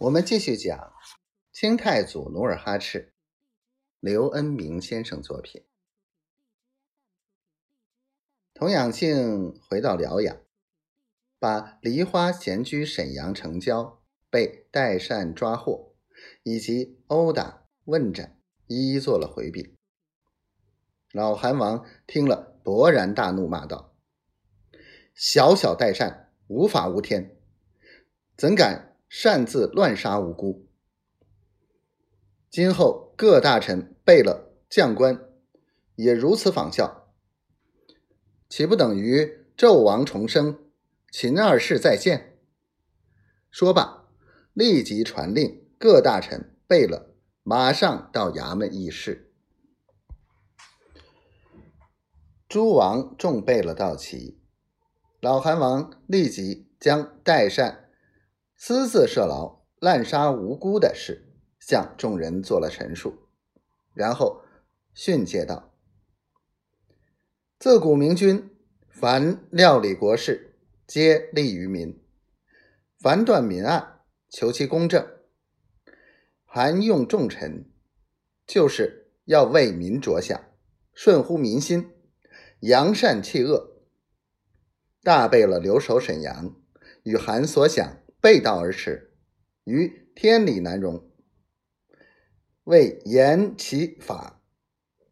[0.00, 0.94] 我们继续讲
[1.52, 3.12] 清太祖努尔哈赤，
[3.98, 5.62] 刘恩明先生作品。
[8.54, 10.40] 童养性回到辽阳，
[11.38, 15.94] 把梨花闲居沈阳城郊，被代善抓获，
[16.44, 19.76] 以及殴打问斩，一一做了回禀。
[21.12, 23.94] 老韩王听了，勃然大怒，骂道
[25.12, 27.36] ：“小小代善，无法无天，
[28.34, 30.68] 怎敢擅自乱杀无辜？
[32.48, 35.28] 今后各大臣贝勒将官
[35.96, 37.12] 也如此仿效，
[38.48, 40.70] 岂不等于纣王重生，
[41.10, 42.38] 秦二世再现？”
[43.50, 44.06] 说罢，
[44.52, 49.32] 立即传令各大臣贝勒马上到衙门议事。
[52.48, 54.40] 诸王众贝勒到齐，
[55.20, 57.89] 老韩王立即将代善
[58.62, 63.14] 私自设牢、滥杀无辜的事向众人做了陈述，
[63.94, 64.42] 然后
[64.92, 65.72] 训诫道
[67.58, 68.50] ：“自古明君
[68.90, 72.02] 凡料理国事，皆利于民；
[72.98, 75.08] 凡断民案，求其公正。
[76.44, 77.64] 韩用重臣，
[78.46, 80.38] 就是要为民着想，
[80.92, 81.94] 顺乎民心。”
[82.60, 83.80] 扬善弃恶，
[85.02, 86.54] 大贝勒留守沈阳，
[87.04, 89.12] 与韩所想背道而驰，
[89.64, 91.10] 于天理难容。
[92.64, 94.42] 为严其法，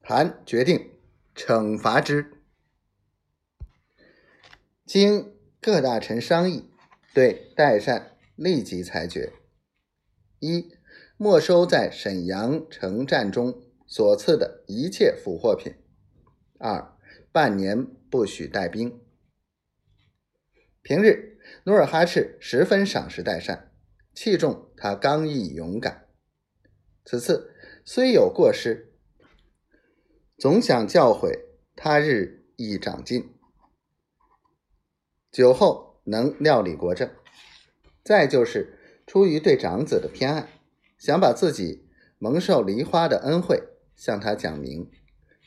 [0.00, 0.90] 韩决定
[1.34, 2.32] 惩罚之。
[4.86, 6.70] 经各大臣商议，
[7.12, 9.32] 对代善立即裁决：
[10.38, 10.72] 一、
[11.16, 15.74] 没收在沈阳城战中所赐的一切俘获品；
[16.58, 16.96] 二、
[17.32, 19.00] 半年不许带兵。
[20.82, 21.31] 平日，
[21.64, 23.72] 努尔哈赤十分赏识代善，
[24.14, 26.06] 器重他刚毅勇敢。
[27.04, 27.54] 此次
[27.84, 28.92] 虽有过失，
[30.38, 31.30] 总想教诲
[31.74, 33.34] 他日益长进，
[35.30, 37.10] 酒后能料理国政。
[38.04, 40.48] 再就是出于对长子的偏爱，
[40.98, 41.88] 想把自己
[42.18, 43.62] 蒙受梨花的恩惠
[43.96, 44.90] 向他讲明。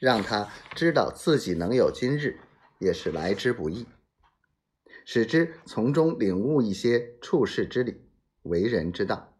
[0.00, 2.38] 让他知道自己能有今日，
[2.78, 3.86] 也是来之不易，
[5.04, 8.08] 使之从中领悟一些处世之理、
[8.42, 9.36] 为人之道。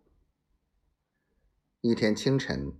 [1.80, 2.72] 一天清晨，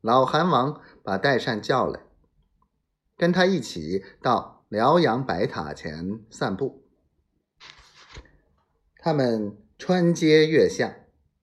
[0.00, 2.00] 老韩王把代善叫来，
[3.16, 6.86] 跟他一起到辽阳白塔前散步。
[8.98, 10.94] 他们穿街越巷，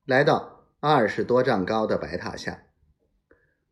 [0.05, 2.63] 来到二十多丈高的白塔下，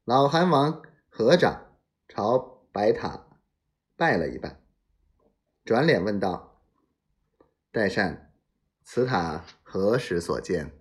[0.03, 1.67] 老韩王合掌。
[2.11, 3.27] 朝白塔
[3.95, 4.59] 拜了一拜，
[5.63, 6.48] 转脸问道
[7.71, 8.33] ：“代善，
[8.83, 10.71] 此塔何时所建？”